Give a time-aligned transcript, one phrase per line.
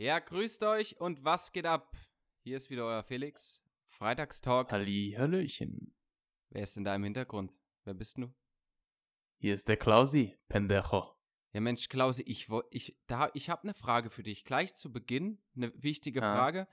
[0.00, 1.94] Ja, grüßt euch und was geht ab?
[2.42, 3.62] Hier ist wieder euer Felix.
[3.88, 4.72] Freitagstalk.
[4.72, 5.94] Halli, Hallöchen.
[6.48, 7.52] Wer ist denn da im Hintergrund?
[7.84, 8.32] Wer bist du?
[9.40, 11.14] Hier ist der Klausi, Pendejo.
[11.52, 14.44] Ja, Mensch, Klausi, ich, ich, da, ich habe eine Frage für dich.
[14.44, 16.34] Gleich zu Beginn, eine wichtige Ja.
[16.34, 16.66] Frage.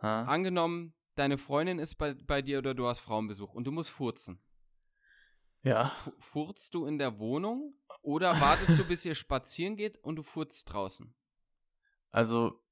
[0.00, 0.22] Ha?
[0.24, 4.40] Angenommen, deine Freundin ist bei, bei dir oder du hast Frauenbesuch und du musst furzen.
[5.64, 5.90] Ja.
[5.90, 10.22] Fu- Furzt du in der Wohnung oder wartest du, bis ihr spazieren geht und du
[10.22, 11.14] furzt draußen?
[12.10, 12.62] Also,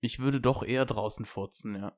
[0.00, 1.96] ich würde doch eher draußen furzen, ja.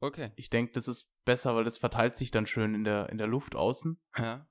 [0.00, 0.32] Okay.
[0.36, 3.26] Ich denke, das ist besser, weil das verteilt sich dann schön in der, in der
[3.26, 4.00] Luft außen.
[4.16, 4.48] Ja.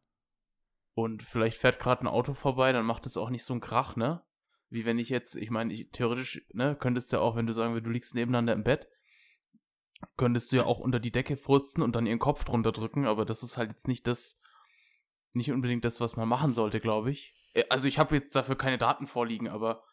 [0.93, 3.95] Und vielleicht fährt gerade ein Auto vorbei, dann macht es auch nicht so einen Krach,
[3.95, 4.23] ne?
[4.69, 7.53] Wie wenn ich jetzt, ich meine, ich, theoretisch, ne, könntest du ja auch, wenn du
[7.53, 8.87] sagen würdest, du liegst nebeneinander im Bett,
[10.17, 13.25] könntest du ja auch unter die Decke furzen und dann ihren Kopf drunter drücken, aber
[13.25, 14.39] das ist halt jetzt nicht das,
[15.33, 17.33] nicht unbedingt das, was man machen sollte, glaube ich.
[17.53, 19.83] Äh, Also ich habe jetzt dafür keine Daten vorliegen, aber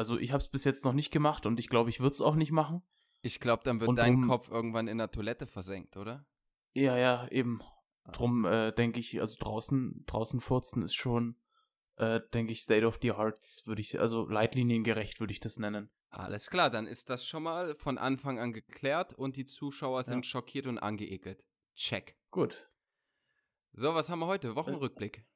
[0.00, 2.22] also ich habe es bis jetzt noch nicht gemacht und ich glaube, ich würde es
[2.22, 2.82] auch nicht machen.
[3.20, 6.26] Ich glaube, dann wird Und dein drum- Kopf irgendwann in der Toilette versenkt, oder?
[6.72, 7.60] Ja, ja, eben.
[8.10, 11.36] Drum äh, denke ich, also draußen, draußen furzen ist schon,
[11.96, 15.90] äh, denke ich, State of the Arts, würde ich, also leitliniengerecht würde ich das nennen.
[16.08, 20.24] Alles klar, dann ist das schon mal von Anfang an geklärt und die Zuschauer sind
[20.24, 21.44] schockiert und angeekelt.
[21.76, 22.16] Check.
[22.30, 22.70] Gut.
[23.72, 24.56] So, was haben wir heute?
[24.56, 25.26] Wochenrückblick.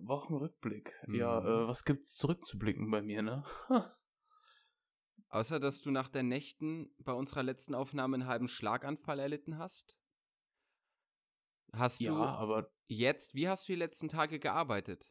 [0.00, 0.92] Wochenrückblick.
[1.08, 1.46] Ja, Mhm.
[1.46, 3.44] äh, was gibt's zurückzublicken bei mir, ne?
[5.28, 9.96] Außer, dass du nach den Nächten bei unserer letzten Aufnahme einen halben Schlaganfall erlitten hast.
[11.72, 15.08] Hast Ja, du aber jetzt, wie hast du die letzten Tage gearbeitet?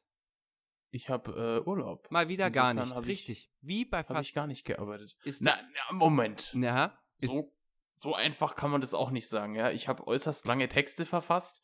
[0.94, 2.12] ich habe äh, Urlaub.
[2.12, 3.52] Mal wieder gar Insofern nicht, hab ich- richtig.
[3.62, 4.28] wie bei Habe fast.
[4.30, 5.16] ich gar nicht gearbeitet.
[5.24, 5.56] ist Na,
[5.90, 6.52] na Moment.
[6.54, 7.56] na, So,
[7.94, 9.72] so einfach kann man das auch nicht sagen, ja.
[9.72, 11.64] Ich habe äußerst lange Texte verfasst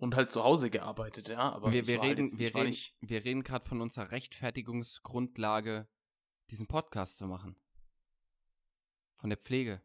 [0.00, 1.52] und halt zu Hause gearbeitet, ja.
[1.52, 2.96] Aber wir, wir halt reden, jetzt, wir, reden, nicht...
[3.00, 5.86] wir reden gerade von unserer Rechtfertigungsgrundlage,
[6.50, 7.54] diesen Podcast zu machen.
[9.18, 9.82] Von der Pflege.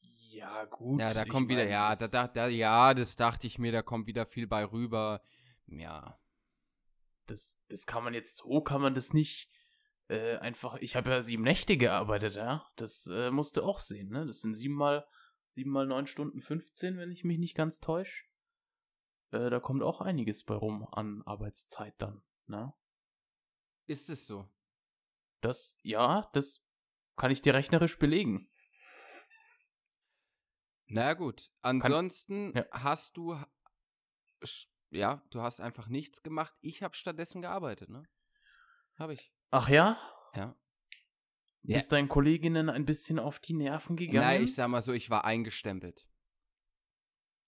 [0.00, 1.00] Ja, gut.
[1.00, 2.12] Ja, da kommt wieder, meine, ja, das...
[2.12, 5.20] da, da, ja, das dachte ich mir, da kommt wieder viel bei rüber.
[5.66, 6.20] Ja.
[7.26, 9.50] Das, das kann man jetzt, so kann man das nicht
[10.06, 12.64] äh, einfach, ich habe ja sieben Nächte gearbeitet, ja.
[12.76, 14.24] Das äh, musst du auch sehen, ne?
[14.26, 15.04] Das sind siebenmal
[15.56, 18.24] 7 mal 9 Stunden 15, wenn ich mich nicht ganz täusche.
[19.30, 22.74] Äh, da kommt auch einiges bei rum an Arbeitszeit dann, ne?
[23.86, 24.46] Ist es so?
[25.40, 26.62] Das, ja, das
[27.16, 28.50] kann ich dir rechnerisch belegen.
[30.88, 32.82] Na gut, ansonsten kann, ja.
[32.84, 33.34] hast du,
[34.90, 36.54] ja, du hast einfach nichts gemacht.
[36.60, 38.06] Ich habe stattdessen gearbeitet, ne?
[38.96, 39.32] Habe ich.
[39.50, 39.98] Ach ja?
[40.34, 40.54] Ja.
[41.74, 44.26] Bist deinen Kolleginnen ein bisschen auf die Nerven gegangen?
[44.26, 46.08] Nein, ich sag mal so, ich war eingestempelt.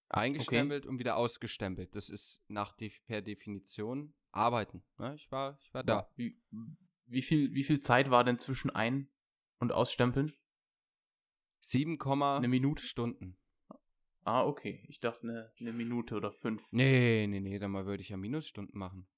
[0.09, 1.95] Eingestempelt und wieder ausgestempelt.
[1.95, 2.75] Das ist nach
[3.07, 4.83] per Definition arbeiten.
[4.99, 5.15] Ne?
[5.15, 6.11] Ich war, ich war da.
[6.17, 6.41] Wie,
[7.07, 9.11] wie, viel, wie viel Zeit war denn zwischen ein-
[9.59, 10.33] und ausstempeln?
[11.61, 12.83] 7, Eine Minute?
[12.83, 13.37] Stunden.
[14.25, 14.85] Ah, okay.
[14.89, 16.63] Ich dachte eine, eine Minute oder fünf.
[16.71, 19.09] Nee, nee, nee, dann mal würde ich ja Minusstunden machen.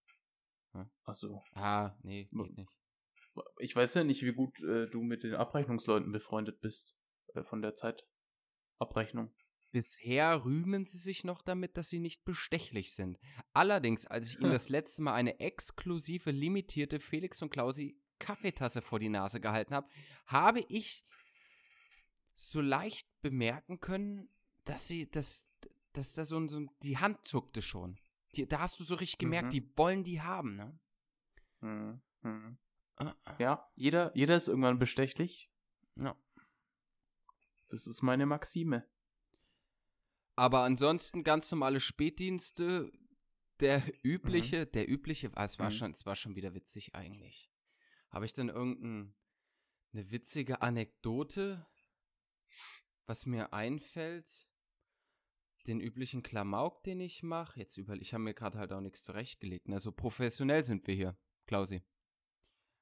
[1.05, 1.43] Ach so.
[1.55, 2.80] Ah, nee, geht nicht.
[3.59, 6.97] Ich weiß ja nicht, wie gut äh, du mit den Abrechnungsleuten befreundet bist.
[7.35, 9.33] Äh, von der Zeitabrechnung.
[9.73, 13.19] Bisher rühmen sie sich noch damit, dass sie nicht bestechlich sind.
[13.53, 14.53] Allerdings, als ich ihnen Hm.
[14.53, 19.89] das letzte Mal eine exklusive, limitierte Felix und Klausi Kaffeetasse vor die Nase gehalten habe,
[20.27, 21.05] habe ich
[22.35, 24.29] so leicht bemerken können,
[24.65, 25.47] dass sie, dass,
[25.93, 27.97] dass da so, ein- so die Hand zuckte schon.
[28.35, 29.51] Die, da hast du so richtig gemerkt, Mhm.
[29.53, 30.79] die wollen die haben, ne?
[31.61, 32.01] Mhm.
[32.23, 32.59] Mhm.
[33.01, 33.37] Ah, ah.
[33.39, 35.51] Ja, jeder, jeder ist irgendwann bestechlich.
[35.97, 36.17] Ja.
[37.69, 38.87] Das ist meine Maxime.
[40.37, 42.93] Aber ansonsten ganz normale Spätdienste.
[43.61, 45.73] Der übliche, der übliche, ah, es war Mhm.
[45.75, 47.51] schon, es war schon wieder witzig eigentlich.
[48.09, 49.13] Habe ich denn irgendeine
[49.93, 51.67] witzige Anekdote,
[53.07, 54.27] was mir einfällt?
[55.67, 57.61] Den üblichen Klamauk, den ich mache.
[57.61, 59.69] Jetzt über, ich habe mir gerade halt auch nichts zurechtgelegt.
[59.69, 59.79] Ne?
[59.79, 61.83] So professionell sind wir hier, Klausi.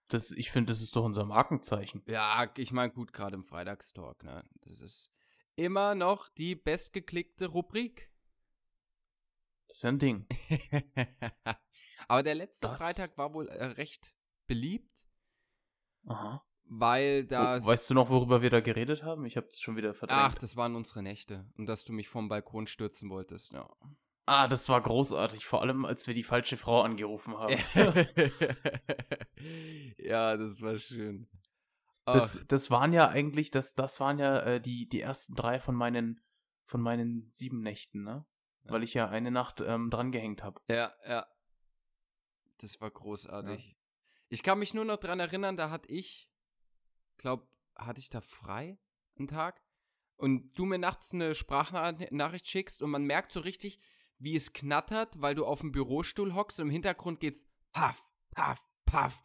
[0.09, 2.03] Das, ich finde, das ist doch unser Markenzeichen.
[2.07, 4.43] Ja, ich meine, gut, gerade im Freitagstalk, ne?
[4.63, 5.11] Das ist
[5.57, 8.11] immer noch die bestgeklickte Rubrik.
[9.69, 10.27] Das ist ja ein Ding.
[12.09, 14.15] Aber der letzte Das- Freitag war wohl äh, recht
[14.47, 15.07] beliebt,
[16.07, 16.43] Aha.
[16.65, 17.59] weil da.
[17.59, 19.27] Oh, weißt du noch, worüber wir da geredet haben?
[19.27, 20.23] Ich habe es schon wieder verdrängt.
[20.23, 21.47] Ach, das waren unsere Nächte.
[21.59, 23.69] Und dass du mich vom Balkon stürzen wolltest, ja.
[24.29, 25.47] Ah, das war großartig.
[25.47, 27.57] Vor allem, als wir die falsche Frau angerufen haben.
[29.99, 31.29] ja, das war schön.
[32.05, 35.61] Das, Ach, das waren ja eigentlich, das, das waren ja äh, die, die ersten drei
[35.61, 36.21] von meinen,
[36.65, 38.25] von meinen sieben Nächten, ne?
[38.65, 38.71] Ja.
[38.73, 40.61] Weil ich ja eine Nacht ähm, dran gehängt habe.
[40.69, 41.27] ja, ja.
[42.61, 43.77] Das war großartig.
[44.31, 46.29] Ich kann mich nur noch dran erinnern, da hatte ich,
[47.17, 48.79] glaub, hatte ich da frei
[49.17, 49.63] einen Tag
[50.17, 53.81] und du mir nachts eine Sprachnachricht schickst und man merkt so richtig,
[54.19, 58.67] wie es knattert, weil du auf dem Bürostuhl hockst und im Hintergrund geht's paff, paff,
[58.85, 59.25] paff.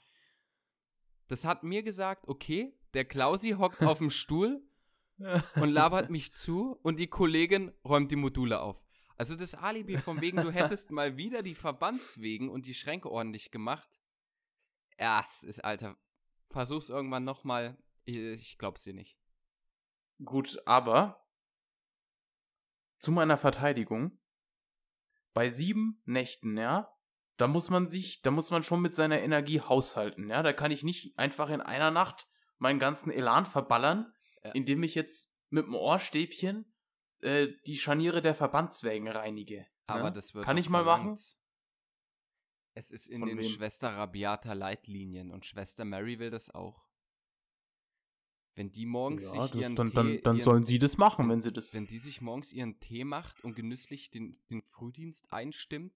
[1.28, 4.62] Das hat mir gesagt, okay, der Klausi hockt auf dem Stuhl
[5.56, 8.84] und labert mich zu und die Kollegin räumt die Module auf.
[9.16, 13.52] Also das Alibi von wegen, du hättest mal wieder die Verbandswegen und die Schränke ordentlich
[13.52, 13.90] gemacht.
[15.00, 15.98] Ja, es ist, Alter.
[16.50, 17.78] Versuch's irgendwann nochmal.
[18.06, 19.18] Ich glaub's dir nicht.
[20.24, 21.26] Gut, aber
[23.00, 24.18] zu meiner Verteidigung.
[25.34, 26.94] Bei sieben Nächten, ja,
[27.38, 30.44] da muss man sich, da muss man schon mit seiner Energie haushalten, ja.
[30.44, 32.28] Da kann ich nicht einfach in einer Nacht
[32.58, 34.14] meinen ganzen Elan verballern,
[34.44, 34.52] ja.
[34.52, 36.74] indem ich jetzt mit dem Ohrstäbchen
[37.22, 39.68] äh, die Scharniere der Verbandswägen reinige.
[39.88, 40.12] Aber ja?
[40.12, 41.18] das wird kann ich mal machen.
[42.76, 43.44] Es ist in Von den wem?
[43.44, 46.84] Schwester Rabiata Leitlinien und Schwester Mary will das auch.
[48.56, 51.28] Wenn die morgens ja, sich ihren dann, Tee, dann, dann ihren, sollen sie das machen,
[51.30, 51.74] wenn sie das.
[51.74, 55.94] Wenn die sich morgens ihren Tee macht und genüsslich den, den Frühdienst einstimmt,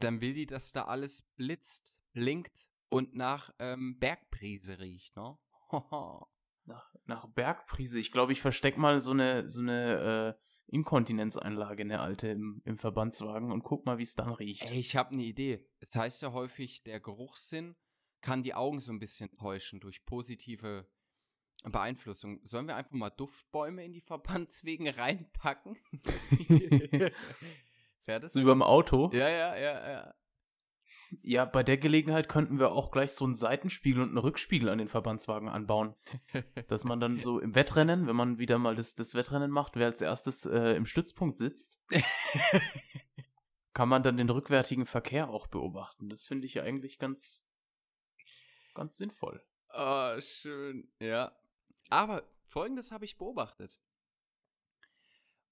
[0.00, 5.38] dann will die, dass da alles blitzt, blinkt und nach ähm, Bergprise riecht, ne?
[6.64, 7.98] nach, nach Bergprise.
[7.98, 10.44] Ich glaube, ich versteck mal so eine, so eine äh,
[10.74, 14.70] Inkontinenzeinlage, eine alte im, im Verbandswagen und guck mal, wie es dann riecht.
[14.70, 15.64] Ey, ich habe eine Idee.
[15.78, 17.76] Es das heißt ja häufig, der Geruchssinn
[18.20, 20.88] kann die Augen so ein bisschen täuschen durch positive
[21.72, 22.40] Beeinflussung.
[22.44, 25.76] Sollen wir einfach mal Duftbäume in die Verbandswegen reinpacken?
[28.04, 28.32] Wäre das?
[28.32, 29.10] So wie beim Auto?
[29.12, 30.14] Ja, ja, ja, ja.
[31.22, 34.78] Ja, bei der Gelegenheit könnten wir auch gleich so einen Seitenspiegel und einen Rückspiegel an
[34.78, 35.94] den Verbandswagen anbauen.
[36.68, 39.86] dass man dann so im Wettrennen, wenn man wieder mal das, das Wettrennen macht, wer
[39.86, 41.80] als erstes äh, im Stützpunkt sitzt,
[43.74, 46.08] kann man dann den rückwärtigen Verkehr auch beobachten.
[46.08, 47.46] Das finde ich ja eigentlich ganz,
[48.74, 49.42] ganz sinnvoll.
[49.68, 50.88] Ah, oh, schön.
[51.00, 51.32] Ja.
[51.90, 53.78] Aber folgendes habe ich beobachtet.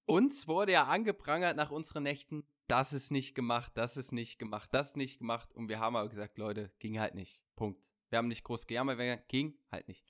[0.05, 4.69] Uns wurde ja angeprangert nach unseren Nächten, das ist nicht gemacht, das ist nicht gemacht,
[4.73, 5.51] das ist nicht gemacht.
[5.53, 7.41] Und wir haben aber gesagt, Leute, ging halt nicht.
[7.55, 7.91] Punkt.
[8.09, 10.05] Wir haben nicht groß gejammert, ging halt nicht.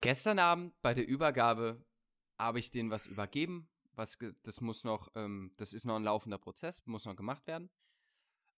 [0.00, 1.84] Gestern Abend bei der Übergabe
[2.38, 3.68] habe ich denen was übergeben.
[3.92, 7.68] Was, das muss noch, ähm, das ist noch ein laufender Prozess, muss noch gemacht werden.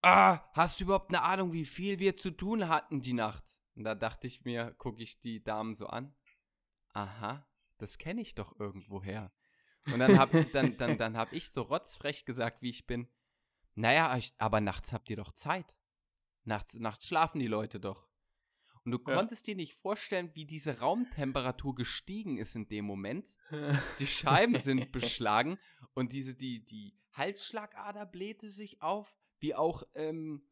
[0.03, 3.61] Ah, hast du überhaupt eine Ahnung, wie viel wir zu tun hatten die Nacht?
[3.75, 6.15] Und da dachte ich mir, gucke ich die Damen so an.
[6.93, 7.47] Aha,
[7.79, 9.33] das kenne ich doch irgendwoher.
[9.87, 13.09] Und dann habe dann, dann, dann hab ich so rotzfrech gesagt, wie ich bin,
[13.75, 15.77] naja, aber nachts habt ihr doch Zeit.
[16.45, 18.11] Nachts, nachts schlafen die Leute doch.
[18.85, 19.15] Und du ja.
[19.15, 23.37] konntest dir nicht vorstellen, wie diese Raumtemperatur gestiegen ist in dem Moment.
[23.99, 25.59] Die Scheiben sind beschlagen
[25.95, 30.47] und diese, die, die Halsschlagader blähte sich auf, wie auch ähm,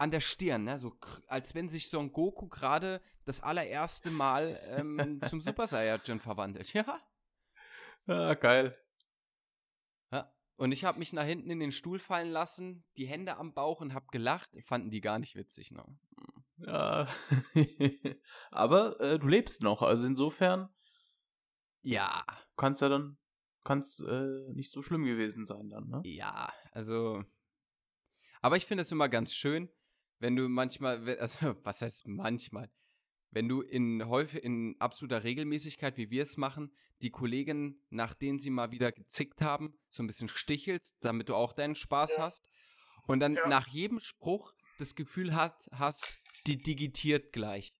[0.00, 0.78] an der Stirn, ne?
[0.78, 6.72] so als wenn sich Son Goku gerade das allererste Mal ähm, zum Super Saiyajin verwandelt.
[6.72, 7.00] Ja.
[8.06, 8.78] Ah, geil.
[10.10, 10.32] Ja.
[10.56, 13.82] Und ich habe mich nach hinten in den Stuhl fallen lassen, die Hände am Bauch
[13.82, 14.56] und habe gelacht.
[14.64, 15.84] Fanden die gar nicht witzig, ne?
[16.56, 17.06] Ja.
[18.50, 20.70] Aber äh, du lebst noch, also insofern.
[21.82, 22.24] Ja.
[22.56, 23.18] Kannst ja dann.
[23.64, 26.00] Kann's äh, nicht so schlimm gewesen sein dann, ne?
[26.04, 27.22] Ja, also.
[28.40, 29.70] Aber ich finde es immer ganz schön,
[30.20, 32.70] wenn du manchmal, also was heißt manchmal?
[33.30, 38.50] wenn du in häufig in absoluter Regelmäßigkeit, wie wir es machen, die Kollegen, nachdem sie
[38.50, 42.24] mal wieder gezickt haben, so ein bisschen stichelst, damit du auch deinen Spaß ja.
[42.24, 42.44] hast.
[43.06, 43.48] Und dann ja.
[43.48, 47.74] nach jedem Spruch das Gefühl hat, hast, die digitiert gleich.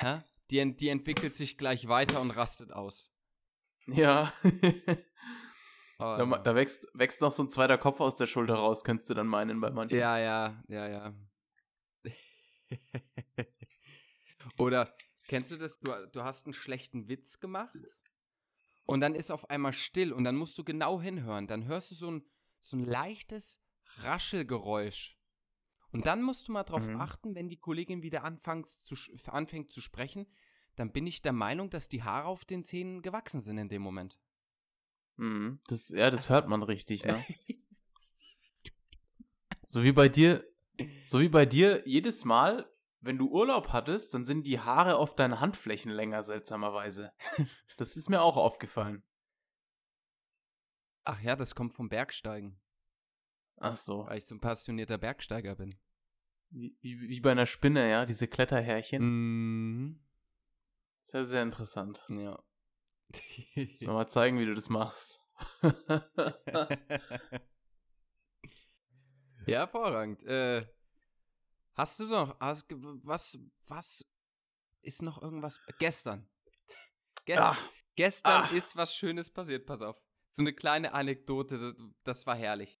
[0.00, 0.24] Ja?
[0.50, 3.12] Die, die entwickelt sich gleich weiter und rastet aus.
[3.86, 4.32] Ja.
[5.98, 9.08] oh, da, da, wächst, wächst noch so ein zweiter Kopf aus der Schulter raus, könntest
[9.10, 9.98] du dann meinen bei manchen.
[9.98, 11.14] Ja, ja, ja, ja.
[14.58, 14.94] Oder
[15.28, 15.80] kennst du das?
[15.80, 17.76] Du, du hast einen schlechten Witz gemacht
[18.86, 21.46] und dann ist auf einmal still und dann musst du genau hinhören.
[21.46, 22.24] Dann hörst du so ein,
[22.58, 23.62] so ein leichtes
[23.98, 25.16] Raschelgeräusch.
[25.92, 27.00] Und dann musst du mal drauf mhm.
[27.00, 28.22] achten, wenn die Kollegin wieder
[28.64, 28.96] zu,
[29.26, 30.26] anfängt zu sprechen,
[30.76, 33.82] dann bin ich der Meinung, dass die Haare auf den Zähnen gewachsen sind in dem
[33.82, 34.18] Moment.
[35.16, 35.58] Mhm.
[35.68, 37.24] Das, ja, das hört man richtig, ne?
[39.62, 40.49] so wie bei dir,
[41.04, 42.70] so wie bei dir jedes Mal,
[43.00, 47.12] wenn du Urlaub hattest, dann sind die Haare auf deinen Handflächen länger, seltsamerweise.
[47.76, 49.02] das ist mir auch aufgefallen.
[51.04, 52.60] Ach ja, das kommt vom Bergsteigen.
[53.56, 54.06] Ach so.
[54.06, 55.74] Weil ich so ein passionierter Bergsteiger bin.
[56.50, 59.02] Wie, wie, wie bei einer Spinne, ja, diese Kletterhärchen.
[59.02, 60.00] Mhm.
[61.00, 62.04] Sehr, sehr interessant.
[62.08, 62.42] Ja.
[63.54, 65.20] Muss mir mal zeigen, wie du das machst.
[69.46, 70.22] ja, hervorragend.
[70.24, 70.66] Äh,
[71.74, 72.66] Hast du noch, hast,
[73.04, 74.04] was, was
[74.82, 75.58] ist noch irgendwas?
[75.78, 76.28] Gestern.
[77.24, 77.70] Gestern, Ach.
[77.96, 78.52] gestern Ach.
[78.52, 79.96] ist was Schönes passiert, pass auf.
[80.30, 82.78] So eine kleine Anekdote, das, das war herrlich.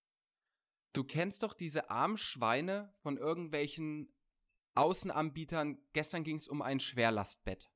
[0.92, 4.12] Du kennst doch diese armen Schweine von irgendwelchen
[4.74, 5.78] Außenanbietern.
[5.92, 7.70] Gestern ging es um ein Schwerlastbett.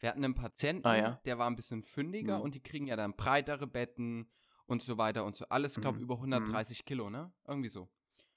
[0.00, 1.20] Wir hatten einen Patienten, Ah, ja.
[1.26, 2.42] der war ein bisschen fündiger Mhm.
[2.44, 4.30] und die kriegen ja dann breitere Betten
[4.66, 5.44] und so weiter und so.
[5.48, 6.04] Alles, glaube Mhm.
[6.04, 7.32] über 130 Kilo, ne?
[7.46, 7.88] Irgendwie so.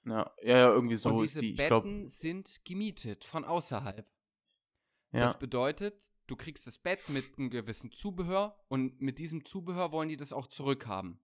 [0.06, 1.50] Ja, ja, ja irgendwie so und ist diese die.
[1.52, 4.08] Ich Betten glaube, sind gemietet von außerhalb.
[5.12, 5.20] ja.
[5.20, 10.08] Das bedeutet, du kriegst das Bett mit einem gewissen Zubehör und mit diesem Zubehör wollen
[10.08, 11.20] die das auch zurückhaben.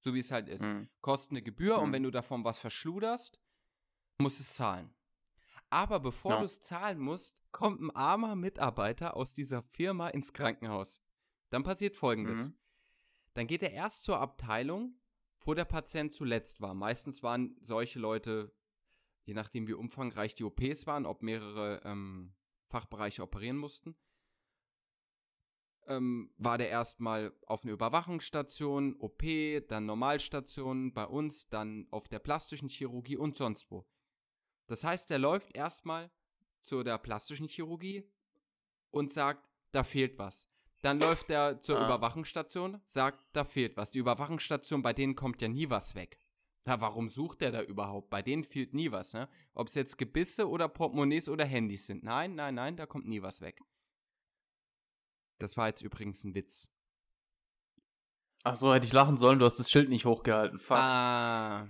[0.00, 0.64] So wie es halt ist.
[0.64, 0.88] Mhm.
[1.00, 1.92] Kostet eine Gebühr und Mhm.
[1.94, 3.40] wenn du davon was verschluderst,
[4.20, 4.94] musst du es zahlen.
[5.70, 6.38] Aber bevor Ja.
[6.40, 11.02] du es zahlen musst, kommt ein armer Mitarbeiter aus dieser Firma ins Krankenhaus.
[11.50, 12.48] Dann passiert folgendes.
[12.48, 12.58] Mhm.
[13.38, 15.00] Dann geht er erst zur Abteilung,
[15.42, 16.74] wo der Patient zuletzt war.
[16.74, 18.52] Meistens waren solche Leute,
[19.26, 22.34] je nachdem wie umfangreich die OPs waren, ob mehrere ähm,
[22.66, 23.94] Fachbereiche operieren mussten,
[25.86, 29.22] ähm, war der erstmal auf einer Überwachungsstation, OP,
[29.68, 33.88] dann Normalstation bei uns, dann auf der plastischen Chirurgie und sonst wo.
[34.66, 36.10] Das heißt, der läuft erstmal
[36.58, 38.02] zu der plastischen Chirurgie
[38.90, 40.50] und sagt, da fehlt was.
[40.82, 41.86] Dann läuft er zur Ah.
[41.86, 43.90] Überwachungsstation, sagt, da fehlt was.
[43.90, 46.18] Die Überwachungsstation, bei denen kommt ja nie was weg.
[46.66, 48.10] Ja, warum sucht der da überhaupt?
[48.10, 49.28] Bei denen fehlt nie was, ne?
[49.54, 52.04] Ob es jetzt Gebisse oder Portemonnaies oder Handys sind.
[52.04, 53.60] Nein, nein, nein, da kommt nie was weg.
[55.38, 56.68] Das war jetzt übrigens ein Witz.
[58.44, 60.58] Ach so, hätte ich lachen sollen, du hast das Schild nicht hochgehalten.
[60.58, 60.76] Fuck.
[60.76, 61.68] Ah,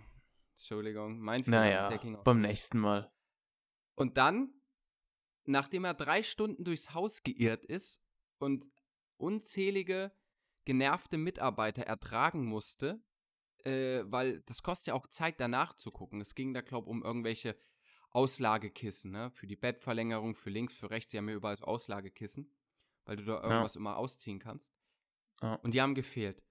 [0.54, 1.60] Entschuldigung, mein Fehler.
[1.60, 3.10] naja, beim nächsten Mal.
[3.94, 4.52] Und dann,
[5.44, 8.02] nachdem er drei Stunden durchs Haus geirrt ist
[8.38, 8.68] und
[9.18, 10.12] unzählige
[10.64, 13.02] genervte Mitarbeiter ertragen musste,
[13.64, 16.20] äh, weil das kostet ja auch Zeit, danach zu gucken.
[16.20, 17.56] Es ging da, glaube ich, um irgendwelche
[18.10, 19.30] Auslagekissen, ne?
[19.30, 21.12] Für die Bettverlängerung, für links, für rechts.
[21.12, 22.54] Sie haben ja überall so Auslagekissen,
[23.04, 24.74] weil du da irgendwas immer ausziehen kannst.
[25.42, 25.54] Ja.
[25.56, 26.42] Und die haben gefehlt.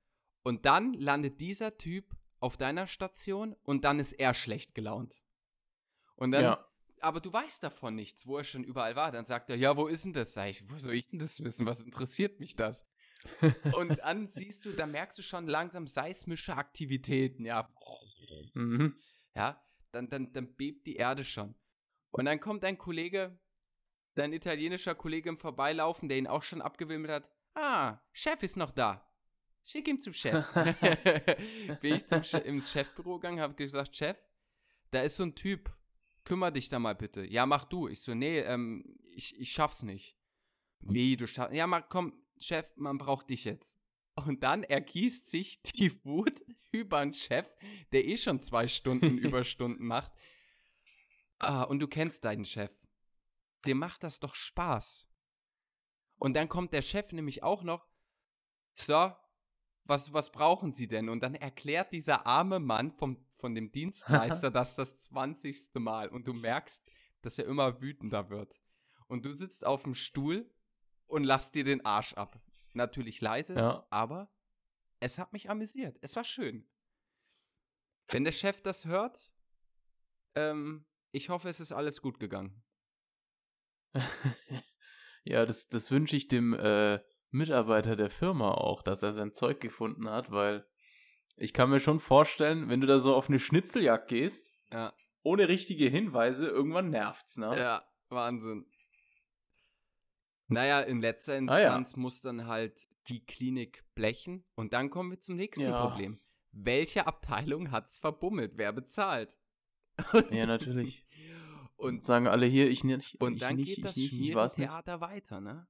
[0.44, 5.24] Und dann landet dieser Typ auf deiner Station und dann ist er schlecht gelaunt.
[6.16, 6.67] Und dann ja.
[7.02, 9.12] Aber du weißt davon nichts, wo er schon überall war.
[9.12, 10.34] Dann sagt er, ja, wo ist denn das?
[10.34, 11.66] Sag ich, wo soll ich denn das wissen?
[11.66, 12.86] Was interessiert mich das?
[13.74, 17.70] Und dann siehst du, da merkst du schon langsam seismische Aktivitäten, ja.
[18.54, 18.96] Mhm.
[19.36, 19.62] Ja,
[19.92, 21.56] dann, dann, dann bebt die Erde schon.
[22.12, 23.40] Und dann kommt dein Kollege,
[24.16, 27.32] dein italienischer Kollege im Vorbeilaufen, der ihn auch schon abgewimmelt hat.
[27.54, 29.08] Ah, Chef ist noch da.
[29.64, 30.46] Schick ihn zum Chef.
[31.82, 34.18] Bin ich zum Che ins Chefbüro gegangen, habe gesagt, Chef,
[34.92, 35.76] da ist so ein Typ,
[36.28, 37.26] kümmer dich da mal bitte.
[37.26, 37.88] Ja, mach du.
[37.88, 40.18] Ich so, nee, ähm, ich, ich schaff's nicht.
[40.82, 43.80] Wie, du schaffst, ja, mach, komm, Chef, man braucht dich jetzt.
[44.16, 47.48] Und dann ergießt sich die Wut über einen Chef,
[47.94, 50.12] der eh schon zwei Stunden Überstunden macht.
[51.40, 52.72] Ah, und du kennst deinen Chef.
[53.66, 55.08] Dem macht das doch Spaß.
[56.20, 57.88] Und dann kommt der Chef nämlich auch noch,
[58.76, 59.14] so,
[59.88, 61.10] was, was brauchen Sie denn?
[61.10, 65.76] Und dann erklärt dieser arme Mann vom, von dem Dienstleister das das 20.
[65.76, 66.10] Mal.
[66.10, 66.90] Und du merkst,
[67.22, 68.62] dass er immer wütender wird.
[69.08, 70.50] Und du sitzt auf dem Stuhl
[71.06, 72.40] und lachst dir den Arsch ab.
[72.74, 73.88] Natürlich leise, Ja.
[73.90, 74.32] aber
[75.00, 75.98] es hat mich amüsiert.
[76.02, 76.68] Es war schön.
[78.08, 79.32] Wenn der Chef das hört,
[80.36, 82.64] ähm, ich hoffe, es ist alles gut gegangen.
[85.24, 87.00] ja, das, das wünsche ich dem äh,
[87.32, 90.66] Mitarbeiter der Firma auch, dass er sein Zeug gefunden hat, weil
[91.36, 94.94] ich kann mir schon vorstellen, wenn du da so auf eine Schnitzeljagd gehst, Ja.
[95.24, 97.56] ohne richtige Hinweise, irgendwann nervt's, ne?
[97.58, 98.66] Ja, Wahnsinn.
[100.48, 101.40] Naja, in letzter Ah, ja.
[101.78, 104.46] Instanz muss dann halt die Klinik blechen.
[104.56, 105.86] Und dann kommen wir zum nächsten Ja.
[105.88, 106.20] Problem.
[106.54, 108.54] Welche Abteilung hat's verbummelt?
[108.56, 109.38] Wer bezahlt?
[110.32, 111.06] Ja, natürlich.
[111.76, 113.94] Und sagen alle hier, ich nicht, und ich dann nicht, geht das.
[114.00, 115.68] Schmierentheater weiter, ne?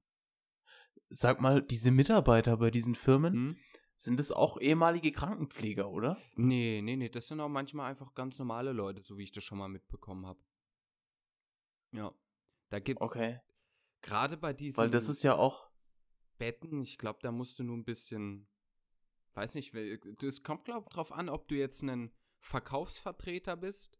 [1.10, 3.56] Sag mal, diese Mitarbeiter bei diesen Firmen, Hm?
[3.96, 6.18] sind das auch ehemalige Krankenpfleger, oder?
[6.36, 9.42] Nee, nee, nee, das sind auch manchmal einfach ganz normale Leute, so wie ich das
[9.44, 10.40] schon mal mitbekommen habe.
[11.92, 12.12] Ja.
[12.70, 13.40] Da gibt's Okay.
[14.02, 15.68] gerade bei diesen Weil das ist ja auch.
[16.36, 18.46] Betten, ich glaube, da musst du nur ein bisschen,
[19.34, 23.98] weiß nicht, es kommt, glaube ich, drauf an, ob du jetzt ein Verkaufsvertreter bist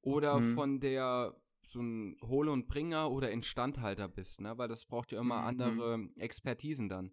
[0.00, 0.54] oder Hm.
[0.54, 4.56] von der so ein Hole- und Bringer oder Instandhalter bist, ne?
[4.58, 5.46] Weil das braucht ja immer Mhm.
[5.46, 7.12] andere Expertisen dann.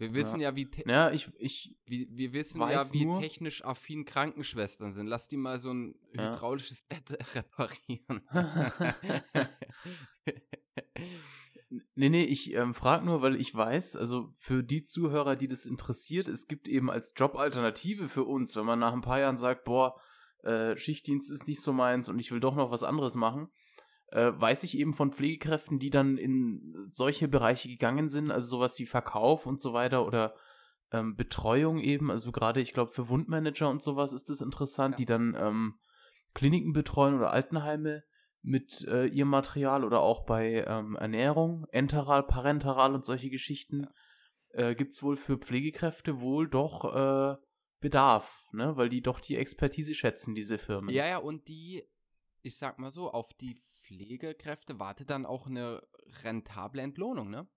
[0.00, 3.64] Wir wissen ja, wie, te Ja, ich, ich, wie wir wissen ja, wie nur- technisch
[3.64, 5.08] affin Krankenschwestern sind.
[5.08, 6.30] Lass die mal so ein Ja.
[6.32, 7.02] hydraulisches Bett
[7.34, 8.22] reparieren.
[11.94, 15.66] Nee, nee, ich ähm, frage nur, weil ich weiß, also für die Zuhörer, die das
[15.66, 19.64] interessiert, es gibt eben als Jobalternative für uns, wenn man nach ein paar Jahren sagt,
[19.64, 20.00] boah,
[20.42, 23.48] äh, Schichtdienst ist nicht so meins und ich will doch noch was anderes machen,
[24.10, 28.78] äh, weiß ich eben von Pflegekräften, die dann in solche Bereiche gegangen sind, also sowas
[28.78, 30.34] wie Verkauf und so weiter oder
[30.92, 34.96] ähm, Betreuung eben, also gerade ich glaube für Wundmanager und sowas ist das interessant, Ja.
[34.96, 35.74] die dann ähm,
[36.34, 38.04] Kliniken betreuen oder Altenheime
[38.42, 43.88] mit äh, ihrem Material oder auch bei ähm, Ernährung, enteral, parenteral und solche Geschichten
[44.50, 47.36] äh, gibt es wohl für Pflegekräfte wohl doch äh,
[47.80, 48.76] Bedarf, ne?
[48.76, 50.94] weil die doch die Expertise schätzen, diese Firmen.
[50.94, 51.84] Ja, ja, und die,
[52.42, 55.82] ich sag mal so, auf die Pflegekräfte wartet dann auch eine
[56.24, 57.48] rentable Entlohnung, ne?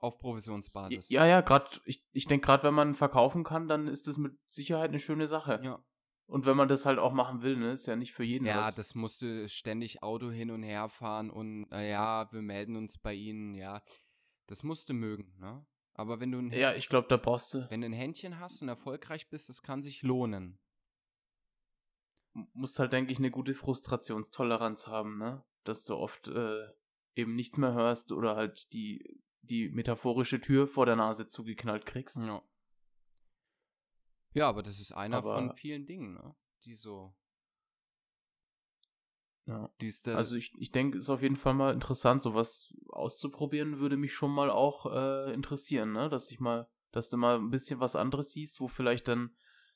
[0.00, 1.08] Auf Provisionsbasis.
[1.10, 4.38] Ja, ja, gerade, ich, ich denke, gerade wenn man verkaufen kann, dann ist das mit
[4.46, 5.60] Sicherheit eine schöne Sache.
[5.62, 5.84] Ja.
[6.26, 8.60] Und wenn man das halt auch machen will, ne, ist ja nicht für jeden Ja,
[8.60, 8.76] was.
[8.76, 13.14] das musste ständig Auto hin und her fahren und äh, ja, wir melden uns bei
[13.14, 13.82] Ihnen, ja.
[14.46, 15.66] Das musst du mögen, ne?
[15.98, 18.62] Aber wenn du ein, ja, ich glaube, da brauchst du, wenn du ein Händchen hast
[18.62, 20.60] und erfolgreich bist, das kann sich lohnen.
[22.52, 25.44] musst halt, denke ich, eine gute Frustrationstoleranz haben, ne?
[25.64, 26.68] Dass du oft äh,
[27.16, 32.24] eben nichts mehr hörst oder halt die, die metaphorische Tür vor der Nase zugeknallt kriegst.
[32.24, 32.42] Ja.
[34.34, 36.36] Ja, aber das ist einer von Aber- vielen Dingen, ne?
[36.64, 37.12] Die so.
[39.48, 39.72] Ja.
[40.14, 44.30] Also ich, ich denke, ist auf jeden Fall mal interessant, sowas auszuprobieren, würde mich schon
[44.30, 46.10] mal auch äh, interessieren, ne?
[46.10, 49.34] Dass ich mal, dass du mal ein bisschen was anderes siehst, wo vielleicht dann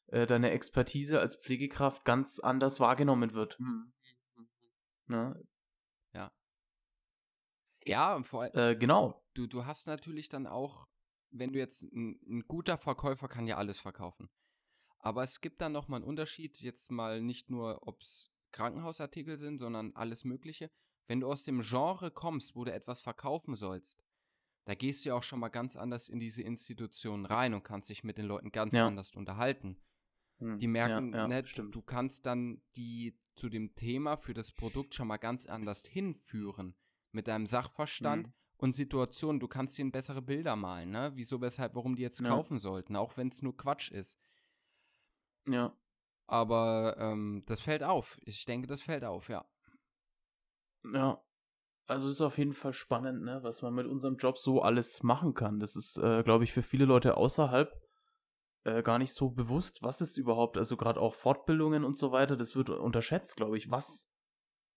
[0.09, 3.59] äh, deine Expertise als Pflegekraft ganz anders wahrgenommen wird.
[5.07, 5.43] Ne?
[7.85, 9.23] ja, und vor allem, Äh, genau.
[9.35, 10.87] du, du hast natürlich dann auch,
[11.31, 14.31] wenn du jetzt ein, ein guter Verkäufer kann ja alles verkaufen.
[14.99, 19.59] Aber es gibt dann nochmal einen Unterschied, jetzt mal nicht nur, ob es Krankenhausartikel sind,
[19.59, 20.71] sondern alles Mögliche.
[21.09, 23.99] Wenn du aus dem Genre kommst, wo du etwas verkaufen sollst,
[24.65, 27.91] da gehst du ja auch schon mal ganz anders in diese Institutionen rein und kannst
[27.91, 28.87] dich mit den Leuten ganz Ja.
[28.87, 29.77] anders unterhalten.
[30.39, 34.53] Hm, Die merken, ja, ja, ne, du kannst dann die zu dem Thema für das
[34.53, 36.77] Produkt schon mal ganz anders hinführen.
[37.11, 38.33] Mit deinem Sachverstand Mhm.
[38.59, 39.41] und Situationen.
[39.41, 41.13] Du kannst ihnen bessere Bilder malen, ne?
[41.15, 42.29] Wieso, weshalb, warum die jetzt Ja.
[42.29, 44.19] kaufen sollten, auch wenn es nur Quatsch ist.
[45.49, 45.77] Ja.
[46.33, 48.19] Aber ähm, das fällt auf.
[48.25, 49.45] Ich denke, das fällt auf, ja.
[50.95, 51.23] Ja.
[51.87, 55.35] Also ist auf jeden Fall spannend, ne, was man mit unserem Job so alles machen
[55.35, 55.61] kann.
[55.61, 57.71] Das ist, äh, glaube ich, für viele Leute außerhalb
[58.65, 62.35] äh, gar nicht so bewusst, was ist überhaupt, also gerade auch Fortbildungen und so weiter,
[62.35, 64.09] das wird unterschätzt, glaube ich, was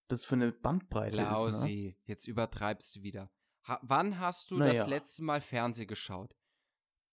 [0.10, 1.24] das für eine Bandbreite ist.
[1.24, 1.28] Ne?
[1.30, 3.32] Klausi, jetzt übertreibst du wieder.
[3.66, 4.74] Ha wann hast du Naja.
[4.82, 6.36] das letzte Mal Fernsehen geschaut?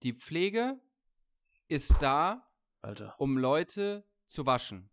[0.03, 0.81] Die Pflege
[1.69, 2.51] ist da,
[2.81, 3.15] Alter.
[3.21, 4.89] um Leute zu waschen.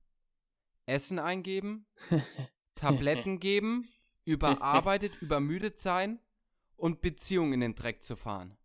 [0.85, 1.85] Essen eingeben,
[2.75, 3.87] Tabletten geben,
[4.25, 6.19] überarbeitet, übermüdet sein
[6.75, 8.57] und Beziehungen in den Dreck zu fahren.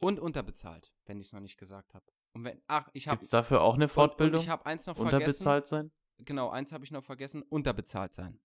[0.00, 2.04] Und unterbezahlt, wenn ich es noch nicht gesagt habe.
[2.32, 4.34] Und wenn, ach, ich habe Gibt's dafür auch eine Fortbildung?
[4.34, 5.16] Und, und ich habe eins noch vergessen.
[5.16, 5.90] Unterbezahlt sein?
[6.18, 7.42] Genau, eins habe ich noch vergessen.
[7.42, 8.38] Unterbezahlt sein.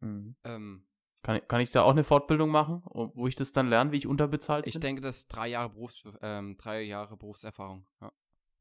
[0.00, 0.34] Mhm.
[0.44, 0.84] Ähm,
[1.22, 3.98] Kann, ich- kann ich da auch eine Fortbildung machen, wo ich das dann lerne, wie
[3.98, 4.80] ich unterbezahlt ich bin?
[4.80, 7.86] denke, das ist drei Jahre, Berufs ähm, drei Jahre Berufserfahrung.
[8.00, 8.12] Ja.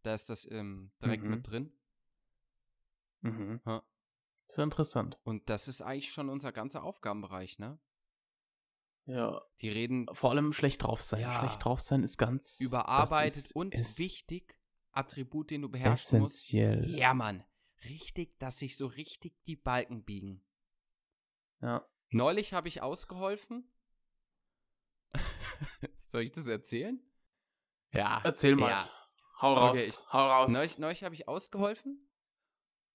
[0.03, 1.29] Da ist das ähm, direkt Mhm.
[1.29, 1.73] mit drin.
[3.21, 3.61] Mhm.
[3.65, 3.83] Ja.
[4.47, 5.19] Das ist ja interessant.
[5.23, 7.79] Und das ist eigentlich schon unser ganzer Aufgabenbereich, ne?
[9.05, 9.41] Ja.
[9.61, 11.21] Die reden Vor allem schlecht drauf sein.
[11.21, 11.39] Ja.
[11.39, 14.57] Schlecht drauf sein ist ganz überarbeitet ist, und ist wichtig,
[14.91, 16.35] Attribut, den du beherrschen musst.
[16.35, 16.95] essentiell.
[16.95, 17.43] Ja, Mann.
[17.85, 20.43] Richtig, dass sich so richtig die Balken biegen.
[21.61, 21.87] Ja.
[22.11, 23.71] Neulich habe ich ausgeholfen.
[25.97, 26.99] Soll ich das erzählen?
[27.93, 28.21] Ja.
[28.23, 28.69] Erzähl mal.
[28.69, 28.89] Ja.
[29.41, 29.71] Hau raus.
[29.79, 30.51] Okay, ich- Hau raus.
[30.51, 32.07] Neulich, neulich habe ich ausgeholfen.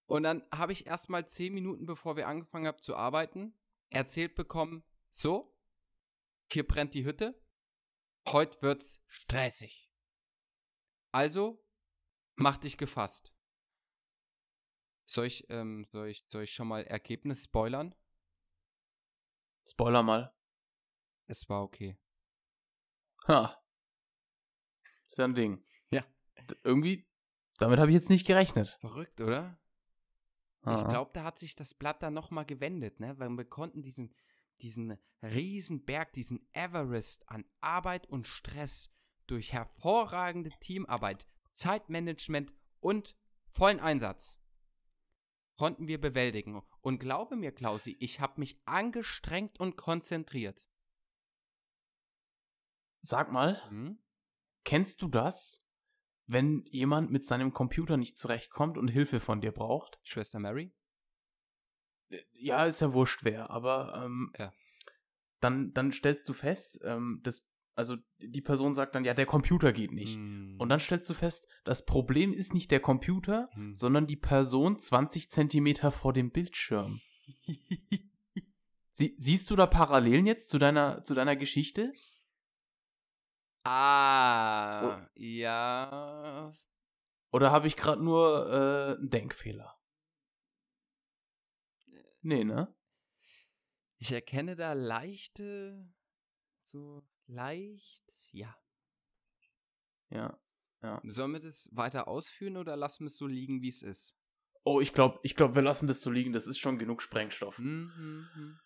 [0.07, 3.59] Und dann habe ich erst mal zehn Minuten, bevor wir angefangen haben zu arbeiten,
[3.91, 5.53] erzählt bekommen, so,
[6.53, 7.41] hier brennt die Hütte,
[8.29, 9.91] heute wird's stressig.
[11.11, 11.65] Also,
[12.37, 13.33] mach dich gefasst.
[15.07, 17.95] Soll ich, ähm, soll ich, soll ich schon mal Ergebnis spoilern?
[19.69, 20.33] Spoiler mal.
[21.27, 21.99] Es war okay.
[23.27, 23.61] Ha.
[25.09, 25.65] Ist ja ein Ding.
[26.65, 27.07] Irgendwie,
[27.59, 28.77] damit habe ich jetzt nicht gerechnet.
[28.81, 29.59] Verrückt, oder?
[30.63, 30.89] Ich Ah.
[30.89, 33.19] glaube, da hat sich das Blatt dann nochmal gewendet, ne?
[33.19, 34.13] Weil wir konnten diesen,
[34.61, 38.91] diesen Riesenberg, diesen Everest an Arbeit und Stress
[39.27, 43.17] durch hervorragende Teamarbeit, Zeitmanagement und
[43.51, 44.39] vollen Einsatz
[45.57, 46.61] konnten wir bewältigen.
[46.83, 50.67] Und glaube mir, Klausi, ich habe mich angestrengt und konzentriert.
[53.01, 53.99] Sag mal, Hm?
[54.65, 55.65] kennst du das,
[56.27, 59.99] wenn jemand mit seinem Computer nicht zurechtkommt und Hilfe von dir braucht?
[60.03, 60.73] Schwester Mary?
[62.11, 64.53] Äh, Ja, ist ja wurscht wer, aber ähm, Ja.
[65.41, 69.73] dann, dann stellst du fest, ähm, das, also die Person sagt dann, ja, der Computer
[69.73, 70.15] geht nicht.
[70.17, 70.57] Hm.
[70.59, 73.75] Und dann stellst du fest, das Problem ist nicht der Computer, Hm.
[73.75, 77.01] sondern die Person 20 Zentimeter vor dem Bildschirm.
[78.93, 81.93] Sie, siehst du da Parallelen jetzt zu deiner, zu deiner Geschichte?
[83.67, 86.53] Ah, ja.
[87.33, 89.79] Oder habe ich gerade nur äh, einen Denkfehler?
[92.23, 92.75] Nee, ne?
[93.99, 95.89] Ich erkenne da leichte,
[96.65, 98.57] so leicht, ja.
[100.11, 100.39] Ja.
[101.05, 104.17] Sollen wir das weiter ausführen oder lassen wir es so liegen, wie es ist?
[104.65, 106.33] Oh, ich glaube, ich glaub, wir lassen das so liegen.
[106.33, 107.59] Das ist schon genug Sprengstoff.
[107.59, 108.59] Mhm.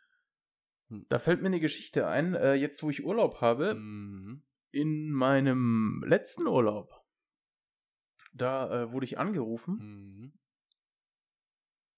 [1.08, 3.74] Da fällt mir eine Geschichte ein, äh, jetzt wo ich Urlaub habe.
[3.74, 4.42] Mhm.
[4.72, 7.04] In meinem letzten Urlaub,
[8.33, 10.33] da äh, wurde ich angerufen Mhm.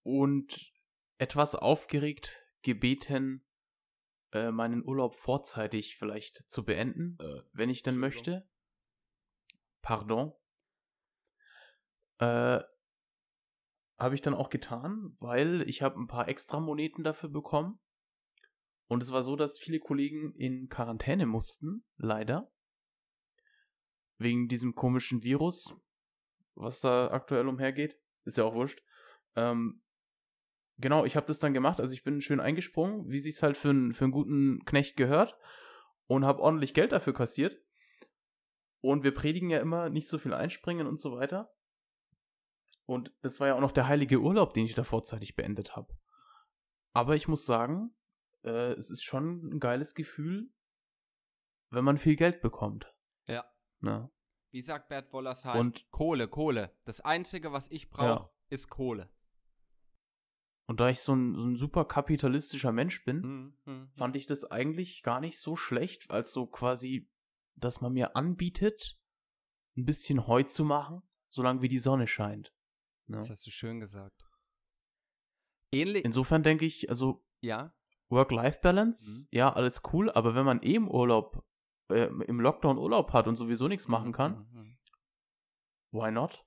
[0.02, 0.72] und
[1.18, 3.44] etwas aufgeregt gebeten,
[4.32, 7.18] äh, meinen Urlaub vorzeitig vielleicht zu beenden,
[7.52, 8.48] wenn ich denn möchte.
[9.82, 10.32] Pardon.
[12.18, 12.60] Äh,
[13.98, 17.78] habe ich dann auch getan, weil ich habe ein paar extra Moneten dafür bekommen.
[18.86, 22.51] Und es war so, dass viele Kollegen in Quarantäne mussten, leider.
[24.22, 25.74] Wegen diesem komischen Virus,
[26.54, 27.98] was da aktuell umhergeht.
[28.24, 28.82] Ist ja auch wurscht.
[29.36, 29.82] Ähm,
[30.78, 31.80] genau, ich habe das dann gemacht.
[31.80, 35.36] Also ich bin schön eingesprungen, wie sich's halt für, einen- für einen guten Knecht gehört.
[36.06, 37.56] Und habe ordentlich Geld dafür kassiert.
[38.80, 41.54] Und wir predigen ja immer nicht so viel einspringen und so weiter.
[42.84, 45.96] Und das war ja auch noch der heilige Urlaub, den ich da vorzeitig beendet habe.
[46.92, 47.94] Aber ich muss sagen,
[48.44, 50.50] äh, es ist schon ein geiles Gefühl,
[51.70, 52.92] wenn man viel Geld bekommt.
[53.28, 53.44] Ja.
[53.82, 54.10] Ne?
[54.50, 55.58] Wie sagt Bert Wollersheim?
[55.58, 56.74] Und- Kohle, Kohle.
[56.84, 58.30] Das Einzige, was ich brauche, Ja.
[58.48, 59.08] ist Kohle.
[60.66, 63.58] Und da ich so ein, so ein super kapitalistischer Mensch bin, Mhm.
[63.64, 63.90] Mhm.
[63.96, 67.10] fand ich das eigentlich gar nicht so schlecht, als so quasi,
[67.56, 68.98] dass man mir anbietet,
[69.76, 72.54] ein bisschen Heu zu machen, solange wie die Sonne scheint.
[73.06, 73.16] Ne?
[73.16, 74.24] Das hast du schön gesagt.
[75.72, 76.04] Ähnlich.
[76.04, 77.74] Insofern denke ich, also ja.
[78.10, 79.28] Work-Life-Balance, Mhm.
[79.32, 81.42] ja, alles cool, aber wenn man eh im Urlaub,
[81.88, 84.78] äh, im Lockdown Urlaub hat und sowieso nichts machen kann, Mhm.
[85.90, 86.44] why not?